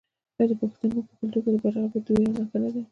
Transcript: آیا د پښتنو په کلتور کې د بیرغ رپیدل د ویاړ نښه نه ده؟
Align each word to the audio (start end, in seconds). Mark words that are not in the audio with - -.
آیا 0.37 0.45
د 0.49 0.53
پښتنو 0.61 0.97
په 1.07 1.13
کلتور 1.19 1.41
کې 1.43 1.51
د 1.53 1.57
بیرغ 1.63 1.81
رپیدل 1.85 2.05
د 2.15 2.17
ویاړ 2.21 2.35
نښه 2.41 2.57
نه 2.63 2.69
ده؟ 2.73 2.79